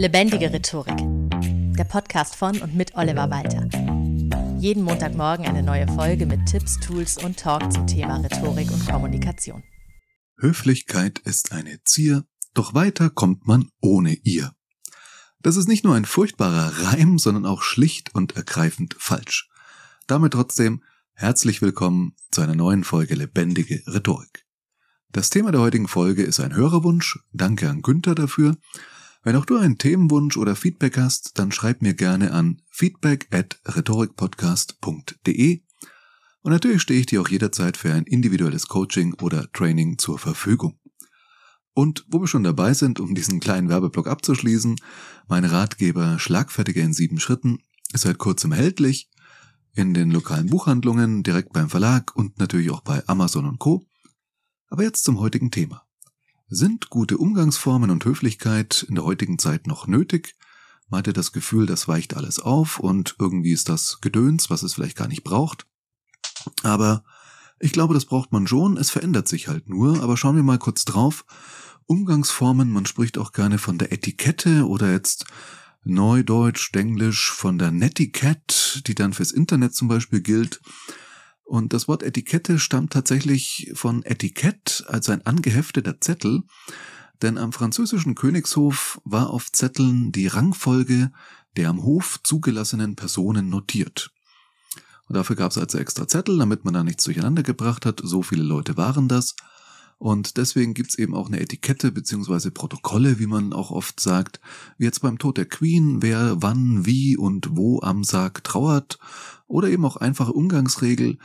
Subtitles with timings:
[0.00, 0.96] Lebendige Rhetorik.
[1.76, 3.68] Der Podcast von und mit Oliver Walter.
[4.58, 9.62] Jeden Montagmorgen eine neue Folge mit Tipps, Tools und Talk zum Thema Rhetorik und Kommunikation.
[10.38, 12.24] Höflichkeit ist eine Zier,
[12.54, 14.54] doch weiter kommt man ohne ihr.
[15.42, 19.50] Das ist nicht nur ein furchtbarer Reim, sondern auch schlicht und ergreifend falsch.
[20.06, 20.82] Damit trotzdem
[21.12, 24.46] herzlich willkommen zu einer neuen Folge Lebendige Rhetorik.
[25.12, 27.18] Das Thema der heutigen Folge ist ein Hörerwunsch.
[27.34, 28.56] Danke an Günther dafür.
[29.22, 33.60] Wenn auch du einen Themenwunsch oder Feedback hast, dann schreib mir gerne an feedback at
[33.66, 35.62] rhetorikpodcast.de
[36.42, 40.78] und natürlich stehe ich dir auch jederzeit für ein individuelles Coaching oder Training zur Verfügung.
[41.74, 44.76] Und wo wir schon dabei sind, um diesen kleinen Werbeblock abzuschließen,
[45.28, 47.58] mein Ratgeber Schlagfertiger in sieben Schritten
[47.92, 49.10] ist seit kurzem erhältlich
[49.74, 53.86] in den lokalen Buchhandlungen, direkt beim Verlag und natürlich auch bei Amazon und Co.
[54.68, 55.86] Aber jetzt zum heutigen Thema.
[56.52, 60.34] Sind gute Umgangsformen und Höflichkeit in der heutigen Zeit noch nötig?
[60.88, 64.74] Man hatte das Gefühl, das weicht alles auf und irgendwie ist das Gedöns, was es
[64.74, 65.68] vielleicht gar nicht braucht.
[66.64, 67.04] Aber
[67.60, 70.58] ich glaube, das braucht man schon, es verändert sich halt nur, aber schauen wir mal
[70.58, 71.24] kurz drauf.
[71.86, 75.26] Umgangsformen, man spricht auch gerne von der Etikette oder jetzt
[75.84, 80.60] Neudeutsch, Englisch von der Netiquette, die dann fürs Internet zum Beispiel gilt.
[81.50, 86.44] Und das Wort Etikette stammt tatsächlich von Etikett, also ein angehefteter Zettel,
[87.22, 91.10] denn am französischen Königshof war auf Zetteln die Rangfolge
[91.56, 94.12] der am Hof zugelassenen Personen notiert.
[95.08, 98.00] Und dafür gab es also extra Zettel, damit man da nichts durcheinander gebracht hat.
[98.04, 99.34] So viele Leute waren das.
[100.00, 104.40] Und deswegen gibt's eben auch eine Etikette beziehungsweise Protokolle, wie man auch oft sagt,
[104.78, 108.98] wie jetzt beim Tod der Queen, wer wann, wie und wo am Sarg trauert
[109.46, 111.18] oder eben auch einfache Umgangsregel,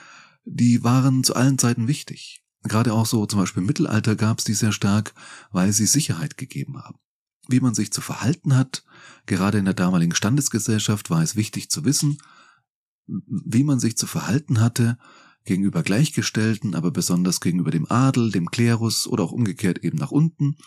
[0.44, 2.44] die waren zu allen Zeiten wichtig.
[2.64, 5.14] Gerade auch so zum Beispiel im Mittelalter gab es die sehr stark,
[5.54, 7.00] weil sie Sicherheit gegeben haben.
[7.48, 8.84] Wie man sich zu verhalten hat,
[9.26, 12.18] gerade in der damaligen Standesgesellschaft war es wichtig zu wissen,
[13.08, 14.98] wie man sich zu verhalten hatte
[15.46, 20.58] gegenüber Gleichgestellten, aber besonders gegenüber dem Adel, dem Klerus oder auch umgekehrt eben nach unten.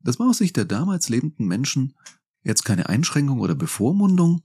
[0.00, 1.94] Das war aus Sicht der damals lebenden Menschen
[2.42, 4.42] jetzt keine Einschränkung oder Bevormundung,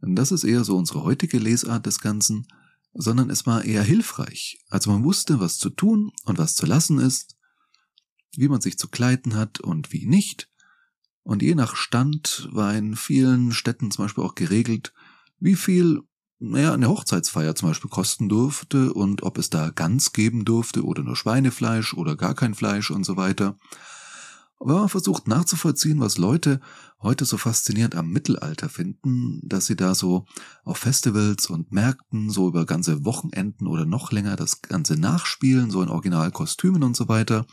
[0.00, 2.46] das ist eher so unsere heutige Lesart des Ganzen,
[2.94, 4.64] sondern es war eher hilfreich.
[4.68, 7.36] Also man wusste, was zu tun und was zu lassen ist,
[8.34, 10.48] wie man sich zu kleiden hat und wie nicht.
[11.22, 14.94] Und je nach Stand war in vielen Städten zum Beispiel auch geregelt,
[15.38, 16.00] wie viel
[16.40, 21.02] naja, eine Hochzeitsfeier zum Beispiel kosten durfte und ob es da Gans geben durfte oder
[21.02, 23.56] nur Schweinefleisch oder gar kein Fleisch und so weiter.
[24.58, 26.60] Aber man versucht nachzuvollziehen, was Leute
[27.02, 30.26] heute so faszinierend am Mittelalter finden, dass sie da so
[30.64, 35.82] auf Festivals und Märkten so über ganze Wochenenden oder noch länger das Ganze nachspielen, so
[35.82, 37.46] in Originalkostümen und so weiter.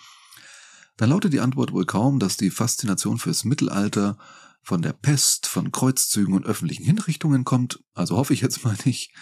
[0.97, 4.18] Dann lautet die Antwort wohl kaum, dass die Faszination fürs Mittelalter
[4.67, 9.13] von der Pest, von Kreuzzügen und öffentlichen Hinrichtungen kommt, also hoffe ich jetzt mal nicht,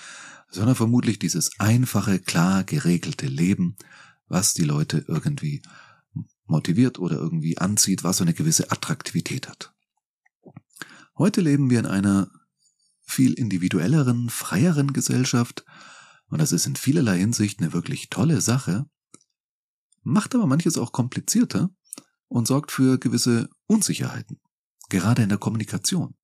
[0.50, 3.78] sondern vermutlich dieses einfache, klar geregelte Leben,
[4.28, 5.62] was die Leute irgendwie
[6.48, 9.72] motiviert oder irgendwie anzieht, was so eine gewisse Attraktivität hat.
[11.16, 12.32] Heute leben wir in einer
[13.04, 15.64] viel individuelleren, freieren Gesellschaft
[16.26, 18.88] und das ist in vielerlei Hinsicht eine wirklich tolle Sache,
[20.02, 21.70] macht aber manches auch komplizierter
[22.30, 24.40] und sorgt für gewisse Unsicherheiten,
[24.90, 26.16] gerade in der Kommunikation.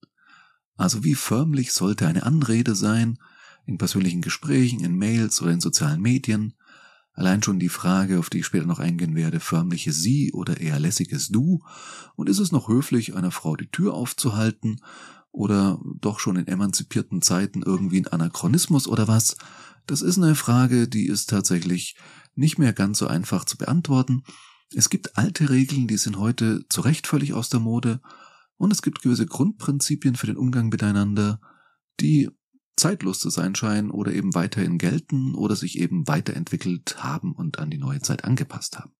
[0.75, 3.17] Also wie förmlich sollte eine Anrede sein,
[3.66, 6.55] in persönlichen Gesprächen, in Mails oder in sozialen Medien,
[7.13, 10.79] Allein schon die Frage, auf die ich später noch eingehen werde, förmliche Sie oder eher
[10.79, 11.61] lässiges Du?
[12.16, 14.81] Und ist es noch höflich, einer Frau die Tür aufzuhalten?
[15.31, 19.38] Oder doch schon in emanzipierten Zeiten irgendwie ein Anachronismus oder was?
[19.88, 21.95] Das ist eine Frage, die ist tatsächlich
[22.35, 24.23] nicht mehr ganz so einfach zu beantworten.
[24.73, 28.00] Es gibt alte Regeln, die sind heute zu Recht völlig aus der Mode.
[28.61, 31.41] Und es gibt gewisse Grundprinzipien für den Umgang miteinander,
[31.99, 32.29] die
[32.75, 37.71] zeitlos zu sein scheinen oder eben weiterhin gelten oder sich eben weiterentwickelt haben und an
[37.71, 38.94] die neue Zeit angepasst haben.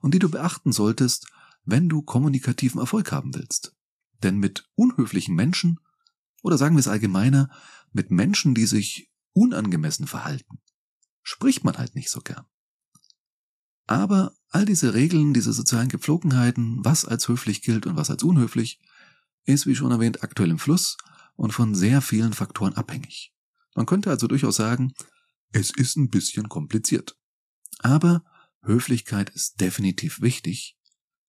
[0.00, 1.26] Und die du beachten solltest,
[1.66, 3.76] wenn du kommunikativen Erfolg haben willst.
[4.22, 5.80] Denn mit unhöflichen Menschen,
[6.42, 7.50] oder sagen wir es allgemeiner,
[7.92, 10.58] mit Menschen, die sich unangemessen verhalten,
[11.22, 12.46] spricht man halt nicht so gern.
[13.90, 18.78] Aber all diese Regeln, diese sozialen Gepflogenheiten, was als höflich gilt und was als unhöflich,
[19.46, 20.96] ist, wie schon erwähnt, aktuell im Fluss
[21.34, 23.34] und von sehr vielen Faktoren abhängig.
[23.74, 24.94] Man könnte also durchaus sagen,
[25.50, 27.16] es ist ein bisschen kompliziert.
[27.80, 28.22] Aber
[28.62, 30.78] Höflichkeit ist definitiv wichtig,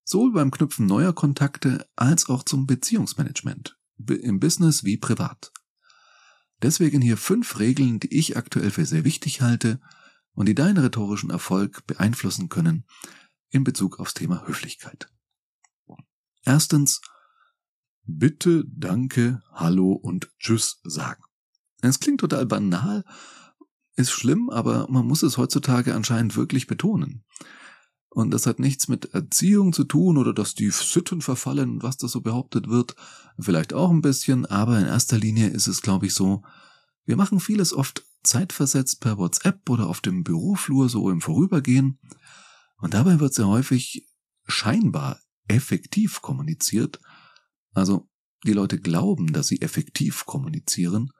[0.04, 3.76] sowohl beim Knüpfen neuer Kontakte als auch zum Beziehungsmanagement,
[4.06, 5.50] im Business wie privat.
[6.62, 9.80] Deswegen hier fünf Regeln, die ich aktuell für sehr wichtig halte
[10.34, 12.84] und die deinen rhetorischen Erfolg beeinflussen können
[13.50, 15.08] in Bezug aufs Thema Höflichkeit.
[16.44, 17.00] Erstens,
[18.04, 21.22] Bitte, danke, hallo und tschüss sagen.
[21.82, 23.04] Es klingt total banal,
[23.94, 27.24] ist schlimm, aber man muss es heutzutage anscheinend wirklich betonen.
[28.08, 32.08] Und das hat nichts mit Erziehung zu tun oder dass die Sitten verfallen was da
[32.08, 32.96] so behauptet wird.
[33.38, 36.42] Vielleicht auch ein bisschen, aber in erster Linie ist es, glaube ich, so,
[37.04, 41.98] wir machen vieles oft zeitversetzt per WhatsApp oder auf dem Büroflur so im Vorübergehen.
[42.78, 44.08] Und dabei wird sehr häufig
[44.46, 47.00] scheinbar effektiv kommuniziert.
[47.72, 48.08] Also
[48.44, 51.10] die Leute glauben, dass sie effektiv kommunizieren.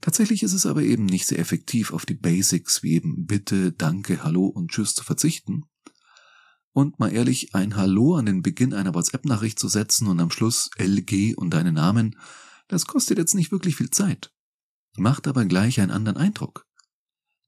[0.00, 4.22] Tatsächlich ist es aber eben nicht sehr effektiv, auf die Basics wie eben Bitte, Danke,
[4.24, 5.64] Hallo und Tschüss zu verzichten.
[6.72, 10.70] Und mal ehrlich, ein Hallo an den Beginn einer WhatsApp-Nachricht zu setzen und am Schluss
[10.78, 12.16] LG und deinen Namen,
[12.68, 14.32] das kostet jetzt nicht wirklich viel Zeit,
[14.96, 16.66] macht aber gleich einen anderen Eindruck.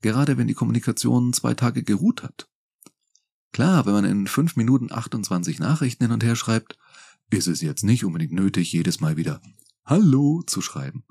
[0.01, 2.49] Gerade wenn die Kommunikation zwei Tage geruht hat.
[3.53, 6.79] Klar, wenn man in fünf Minuten 28 Nachrichten hin und her schreibt,
[7.31, 9.41] ist es jetzt nicht unbedingt nötig, jedes Mal wieder
[9.85, 11.05] Hallo zu schreiben.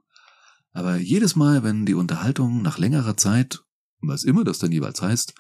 [0.74, 3.64] Aber jedes Mal, wenn die Unterhaltung nach längerer Zeit,
[4.00, 5.34] was immer das dann jeweils heißt,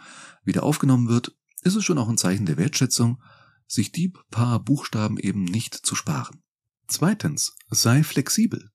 [0.43, 3.21] wieder aufgenommen wird, ist es schon auch ein Zeichen der Wertschätzung,
[3.67, 6.43] sich die paar Buchstaben eben nicht zu sparen.
[6.87, 8.69] Zweitens, sei flexibel.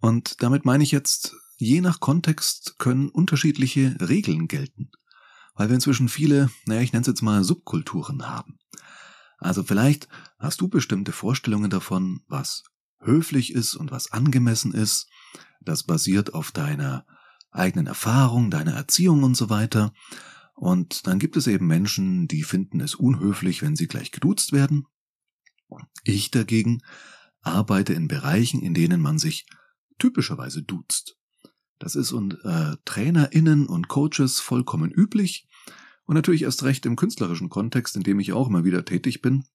[0.00, 4.90] Und damit meine ich jetzt, je nach Kontext können unterschiedliche Regeln gelten.
[5.54, 8.58] Weil wir inzwischen viele, naja, ich nenne es jetzt mal Subkulturen haben.
[9.38, 12.64] Also vielleicht hast du bestimmte Vorstellungen davon, was
[13.00, 15.08] höflich ist und was angemessen ist.
[15.60, 17.06] Das basiert auf deiner
[17.50, 19.92] eigenen Erfahrung, deiner Erziehung und so weiter.
[20.54, 24.86] Und dann gibt es eben Menschen, die finden es unhöflich, wenn sie gleich geduzt werden.
[26.04, 26.82] Ich dagegen
[27.40, 29.46] arbeite in Bereichen, in denen man sich
[29.98, 31.16] typischerweise duzt.
[31.82, 35.48] Das ist und äh, TrainerInnen und Coaches vollkommen üblich
[36.04, 39.46] und natürlich erst recht im künstlerischen Kontext, in dem ich auch immer wieder tätig bin.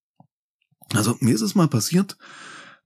[0.93, 2.17] Also mir ist es mal passiert,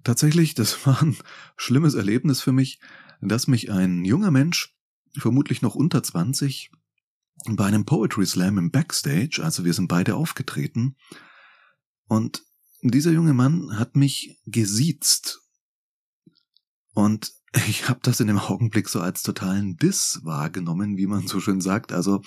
[0.04, 1.18] tatsächlich, das war ein
[1.58, 2.80] schlimmes Erlebnis für mich,
[3.20, 4.78] dass mich ein junger Mensch,
[5.18, 6.70] vermutlich noch unter 20,
[7.50, 10.98] bei einem Poetry Slam im Backstage, also wir sind beide aufgetreten,
[12.06, 12.44] und
[12.84, 15.42] dieser junge Mann hat mich gesiezt.
[16.94, 17.32] Und
[17.68, 21.62] ich habe das in dem Augenblick so als totalen Diss wahrgenommen, wie man so schön
[21.62, 21.92] sagt.
[21.92, 22.22] Also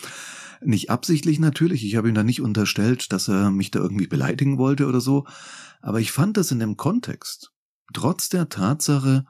[0.60, 4.58] nicht absichtlich natürlich, ich habe ihm da nicht unterstellt, dass er mich da irgendwie beleidigen
[4.58, 5.26] wollte oder so,
[5.80, 7.52] aber ich fand das in dem Kontext,
[7.92, 9.24] trotz der Tatsache,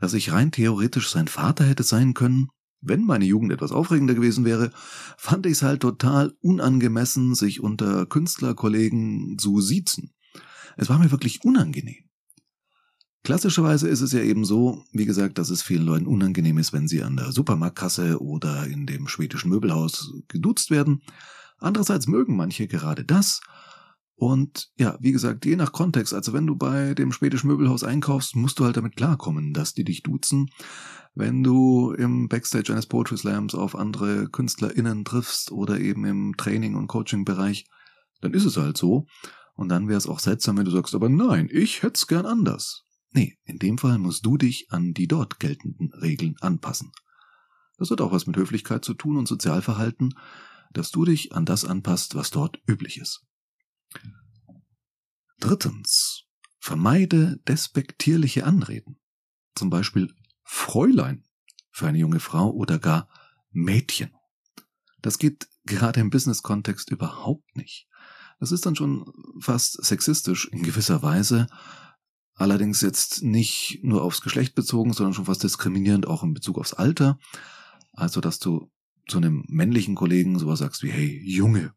[0.00, 2.48] dass ich rein theoretisch sein Vater hätte sein können,
[2.80, 4.70] wenn meine Jugend etwas aufregender gewesen wäre,
[5.16, 10.14] fand ich es halt total unangemessen, sich unter Künstlerkollegen zu siezen.
[10.76, 12.07] Es war mir wirklich unangenehm.
[13.24, 16.88] Klassischerweise ist es ja eben so, wie gesagt, dass es vielen Leuten unangenehm ist, wenn
[16.88, 21.02] sie an der Supermarktkasse oder in dem schwedischen Möbelhaus geduzt werden.
[21.58, 23.40] Andererseits mögen manche gerade das
[24.18, 28.34] und ja, wie gesagt, je nach Kontext, also wenn du bei dem schwedischen Möbelhaus einkaufst,
[28.34, 30.50] musst du halt damit klarkommen, dass die dich duzen.
[31.14, 36.74] Wenn du im Backstage eines Poetry Slams auf andere KünstlerInnen triffst oder eben im Training-
[36.74, 37.66] und Coaching-Bereich,
[38.20, 39.06] dann ist es halt so.
[39.54, 42.26] Und dann wäre es auch seltsam, wenn du sagst, aber nein, ich hätte es gern
[42.26, 42.87] anders.
[43.10, 46.92] Nee, in dem Fall musst du dich an die dort geltenden Regeln anpassen.
[47.78, 50.14] Das hat auch was mit Höflichkeit zu tun und Sozialverhalten,
[50.72, 53.24] dass du dich an das anpasst, was dort üblich ist.
[55.38, 56.24] Drittens.
[56.60, 58.98] Vermeide despektierliche Anreden.
[59.54, 61.24] Zum Beispiel Fräulein
[61.70, 63.08] für eine junge Frau oder gar
[63.50, 64.10] Mädchen.
[65.00, 67.88] Das geht gerade im Business-Kontext überhaupt nicht.
[68.40, 71.46] Das ist dann schon fast sexistisch in gewisser Weise,
[72.38, 76.72] allerdings jetzt nicht nur aufs Geschlecht bezogen, sondern schon fast diskriminierend auch in Bezug aufs
[76.72, 77.18] Alter.
[77.92, 78.70] Also, dass du
[79.08, 81.72] zu einem männlichen Kollegen sowas sagst wie, hey, Junge,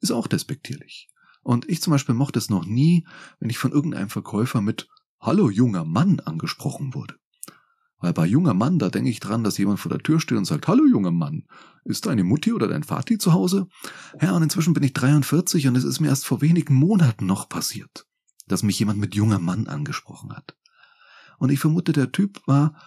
[0.00, 1.08] ist auch despektierlich.
[1.42, 3.06] Und ich zum Beispiel mochte es noch nie,
[3.40, 4.88] wenn ich von irgendeinem Verkäufer mit
[5.20, 7.16] Hallo junger Mann angesprochen wurde.
[7.98, 10.44] Weil bei junger Mann, da denke ich dran, dass jemand vor der Tür steht und
[10.44, 11.44] sagt, Hallo junger Mann,
[11.84, 13.68] ist deine Mutti oder dein Vati zu Hause?
[14.20, 17.48] Ja, und inzwischen bin ich 43 und es ist mir erst vor wenigen Monaten noch
[17.48, 18.06] passiert,
[18.46, 20.56] dass mich jemand mit junger Mann angesprochen hat.
[21.38, 22.80] Und ich vermute, der Typ war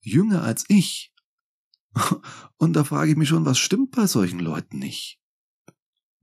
[0.00, 1.14] jünger als ich.
[2.56, 5.20] Und da frage ich mich schon, was stimmt bei solchen Leuten nicht?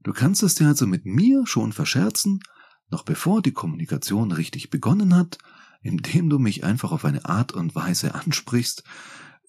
[0.00, 2.40] Du kannst es dir also mit mir schon verscherzen,
[2.90, 5.38] noch bevor die Kommunikation richtig begonnen hat,
[5.82, 8.84] indem du mich einfach auf eine Art und Weise ansprichst,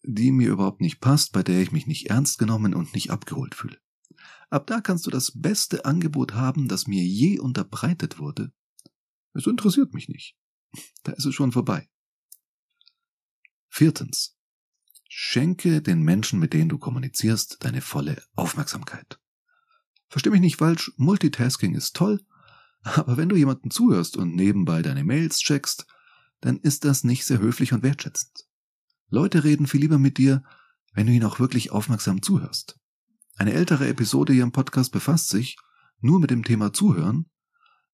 [0.04, 3.56] die mir überhaupt nicht passt, bei der ich mich nicht ernst genommen und nicht abgeholt
[3.56, 3.78] fühle.
[4.50, 8.52] Ab da kannst du das beste Angebot haben, das mir je unterbreitet wurde.
[9.34, 10.36] Es interessiert mich nicht.
[11.04, 11.90] Da ist es schon vorbei.
[13.68, 14.38] Viertens.
[15.08, 19.20] Schenke den Menschen, mit denen du kommunizierst, deine volle Aufmerksamkeit.
[20.10, 22.26] Versteh mich nicht falsch, Multitasking ist toll,
[22.82, 25.86] aber wenn du jemanden zuhörst und nebenbei deine Mails checkst,
[26.42, 28.46] dann ist das nicht sehr höflich und wertschätzend.
[29.10, 30.44] Leute reden viel lieber mit dir,
[30.94, 32.80] wenn du ihnen auch wirklich aufmerksam zuhörst.
[33.36, 35.58] Eine ältere Episode hier im Podcast befasst sich
[36.00, 37.31] nur mit dem Thema Zuhören.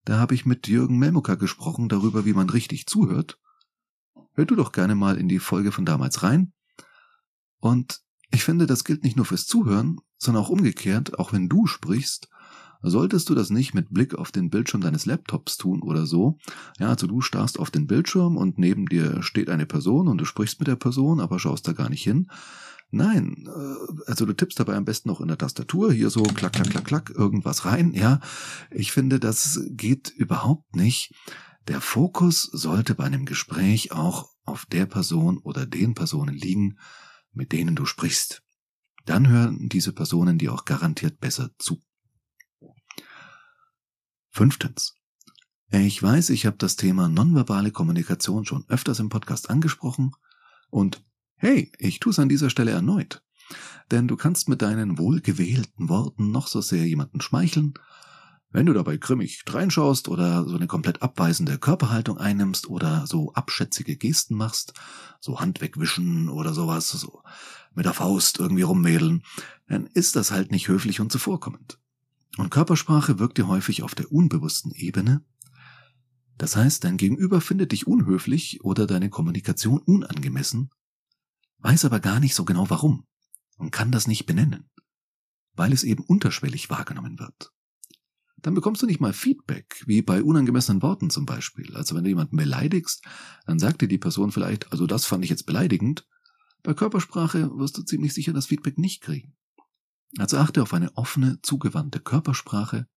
[0.07, 3.37] Da habe ich mit Jürgen Melmucker gesprochen darüber, wie man richtig zuhört.
[4.35, 6.53] Hör du doch gerne mal in die Folge von damals rein.
[7.59, 7.99] Und
[8.31, 12.29] ich finde, das gilt nicht nur fürs Zuhören, sondern auch umgekehrt, auch wenn du sprichst,
[12.81, 16.37] solltest du das nicht mit Blick auf den Bildschirm deines Laptops tun oder so.
[16.79, 20.23] Ja, also du starrst auf den Bildschirm und neben dir steht eine Person und du
[20.25, 22.31] sprichst mit der Person, aber schaust da gar nicht hin.
[22.89, 26.53] Nein, äh, also du tippst dabei am besten noch in der Tastatur hier so klack,
[26.53, 27.93] klack, klack, klack, irgendwas rein.
[27.93, 28.21] Ja,
[28.71, 31.13] ich finde, das geht überhaupt nicht.
[31.67, 36.77] Der Fokus sollte bei einem Gespräch auch auf der Person oder den Personen liegen,
[37.33, 38.41] mit denen du sprichst.
[39.05, 41.81] Dann hören diese Personen dir auch garantiert besser zu.
[44.29, 44.95] Fünftens.
[45.69, 50.11] Ich weiß, ich habe das Thema nonverbale Kommunikation schon öfters im Podcast angesprochen
[50.69, 51.03] und
[51.37, 53.23] hey, ich tue es an dieser Stelle erneut.
[53.91, 57.73] Denn du kannst mit deinen wohlgewählten Worten noch so sehr jemanden schmeicheln,
[58.49, 63.97] wenn du dabei grimmig reinschaust oder so eine komplett abweisende Körperhaltung einnimmst oder so abschätzige
[63.97, 64.73] Gesten machst,
[65.19, 67.21] so Hand wegwischen oder sowas, so
[67.75, 69.23] mit der Faust irgendwie rummädeln,
[69.67, 71.77] dann ist das halt nicht höflich und zuvorkommend.
[72.37, 75.21] Und Körpersprache wirkt dir häufig auf der unbewussten Ebene.
[76.37, 80.69] Das heißt, dein Gegenüber findet dich unhöflich oder deine Kommunikation unangemessen,
[81.59, 83.05] weiß aber gar nicht so genau warum
[83.57, 84.69] und kann das nicht benennen,
[85.53, 87.51] weil es eben unterschwellig wahrgenommen wird.
[88.39, 91.75] Dann bekommst du nicht mal Feedback, wie bei unangemessenen Worten zum Beispiel.
[91.75, 93.03] Also wenn du jemanden beleidigst,
[93.45, 96.07] dann sagt dir die Person vielleicht, also das fand ich jetzt beleidigend.
[96.61, 99.35] Bei Körpersprache wirst du ziemlich sicher das Feedback nicht kriegen.
[100.17, 102.87] Also achte auf eine offene, zugewandte Körpersprache.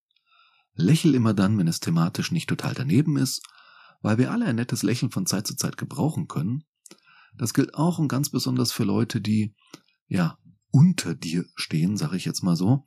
[0.74, 3.42] Lächel immer dann, wenn es thematisch nicht total daneben ist,
[4.02, 6.64] weil wir alle ein nettes Lächeln von Zeit zu Zeit gebrauchen können.
[7.40, 9.54] Das gilt auch und ganz besonders für Leute, die,
[10.08, 10.36] ja,
[10.70, 12.84] unter dir stehen, sage ich jetzt mal so.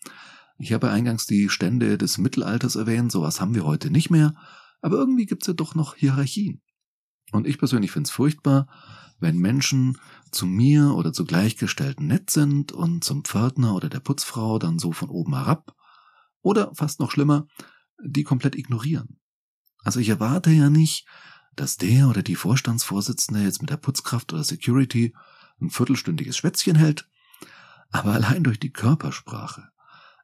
[0.59, 4.35] Ich habe eingangs die Stände des Mittelalters erwähnt, sowas haben wir heute nicht mehr,
[4.79, 6.61] aber irgendwie gibt's ja doch noch Hierarchien.
[7.31, 8.67] Und ich persönlich finde es furchtbar,
[9.19, 9.97] wenn Menschen
[10.29, 14.91] zu mir oder zu Gleichgestellten nett sind und zum Pförtner oder der Putzfrau dann so
[14.91, 15.75] von oben herab
[16.43, 17.47] oder fast noch schlimmer,
[18.05, 19.19] die komplett ignorieren.
[19.83, 21.07] Also ich erwarte ja nicht,
[21.55, 25.13] dass der oder die Vorstandsvorsitzende jetzt mit der Putzkraft oder Security
[25.61, 27.07] ein viertelstündiges Schwätzchen hält,
[27.91, 29.69] aber allein durch die Körpersprache,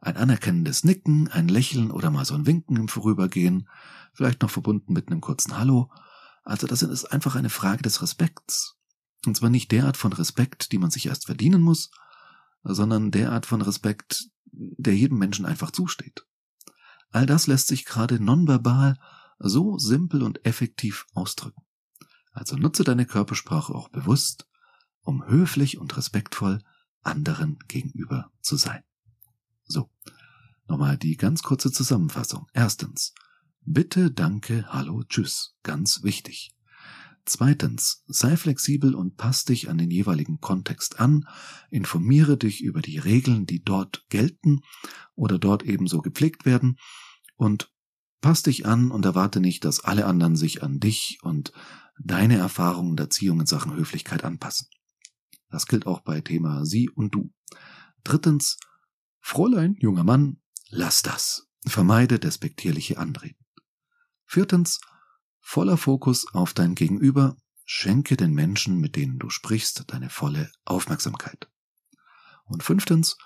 [0.02, 3.70] ein anerkennendes Nicken, ein Lächeln oder mal so ein Winken im Vorübergehen,
[4.14, 5.92] vielleicht noch verbunden mit einem kurzen Hallo,
[6.44, 8.76] also das ist einfach eine Frage des Respekts.
[9.26, 11.92] Und zwar nicht der Art von Respekt, die man sich erst verdienen muss,
[12.64, 16.26] sondern der Art von Respekt, der jedem Menschen einfach zusteht.
[17.12, 18.98] All das lässt sich gerade nonverbal
[19.40, 21.64] so simpel und effektiv ausdrücken.
[22.32, 24.48] Also nutze deine Körpersprache auch bewusst,
[25.02, 26.62] um höflich und respektvoll
[27.02, 28.84] anderen gegenüber zu sein.
[29.66, 29.90] So,
[30.68, 32.48] nochmal die ganz kurze Zusammenfassung.
[32.54, 33.14] Erstens,
[33.62, 36.56] bitte, danke, hallo, tschüss, ganz wichtig.
[37.26, 41.28] Zweitens, sei flexibel und pass dich an den jeweiligen Kontext an,
[41.70, 44.62] informiere dich über die Regeln, die dort gelten
[45.14, 46.80] oder dort ebenso gepflegt werden
[47.36, 47.72] und
[48.22, 51.52] pass dich an und erwarte nicht, dass alle anderen sich an dich und
[52.00, 54.68] deine Erfahrungen und Erziehung in Sachen Höflichkeit anpassen.
[55.50, 57.34] Das gilt auch bei Thema Sie und Du.
[58.04, 58.58] Drittens,
[59.20, 60.38] Fräulein, junger Mann,
[60.70, 61.48] lass das.
[61.66, 63.46] Vermeide despektierliche Anreden.
[64.26, 64.80] Viertens,
[65.42, 67.36] Voller Fokus auf dein Gegenüber,
[67.66, 71.50] schenke den Menschen, mit denen du sprichst, deine volle Aufmerksamkeit.
[72.46, 73.18] Und fünftens,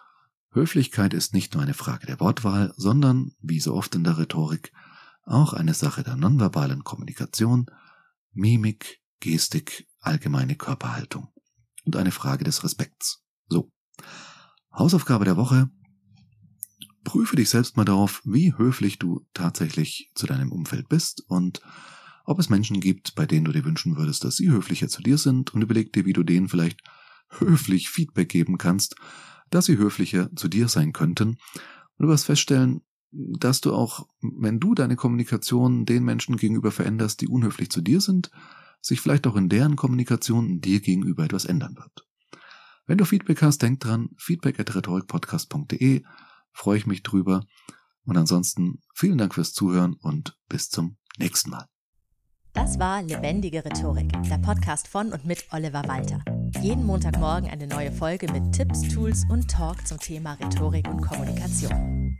[0.52, 4.72] Höflichkeit ist nicht nur eine Frage der Wortwahl, sondern, wie so oft in der Rhetorik,
[5.26, 7.68] auch eine Sache der nonverbalen Kommunikation,
[8.32, 11.30] Mimik, Gestik, allgemeine Körperhaltung
[11.86, 13.24] und eine Frage des Respekts.
[13.48, 13.72] So.
[14.74, 15.70] Hausaufgabe der Woche.
[17.04, 21.62] Prüfe dich selbst mal darauf, wie höflich du tatsächlich zu deinem Umfeld bist und
[22.26, 25.18] ob es Menschen gibt, bei denen du dir wünschen würdest, dass sie höflicher zu dir
[25.18, 26.82] sind und überleg dir, wie du denen vielleicht
[27.30, 28.96] höflich Feedback geben kannst,
[29.50, 31.30] dass sie höflicher zu dir sein könnten.
[31.98, 32.82] Und du wirst feststellen,
[33.14, 38.02] dass du auch, wenn du deine Kommunikation den Menschen gegenüber veränderst, die unhöflich zu dir
[38.02, 38.32] sind,
[38.82, 42.06] sich vielleicht auch in deren Kommunikation dir gegenüber etwas ändern wird.
[42.86, 46.04] Wenn du Feedback hast, denk dran, feedback at rhetorikpodcast.de,
[46.52, 47.46] freue ich mich drüber.
[48.06, 51.68] Und ansonsten vielen Dank fürs Zuhören und bis zum nächsten Mal.
[52.54, 56.24] Das war Lebendige Rhetorik, der Podcast von und mit Oliver Walter.
[56.62, 62.20] Jeden Montagmorgen eine neue Folge mit Tipps, Tools und Talk zum Thema Rhetorik und Kommunikation.